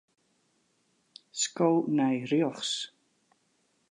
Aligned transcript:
Sko 1.41 1.69
nei 1.95 2.17
rjochts. 2.29 2.71